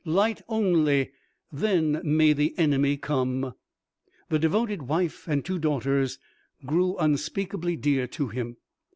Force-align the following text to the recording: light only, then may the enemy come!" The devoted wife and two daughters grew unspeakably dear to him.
light 0.03 0.41
only, 0.49 1.11
then 1.51 2.01
may 2.03 2.33
the 2.33 2.57
enemy 2.57 2.97
come!" 2.97 3.53
The 4.29 4.39
devoted 4.39 4.81
wife 4.81 5.27
and 5.27 5.45
two 5.45 5.59
daughters 5.59 6.17
grew 6.65 6.97
unspeakably 6.97 7.75
dear 7.75 8.07
to 8.07 8.29
him. 8.29 8.57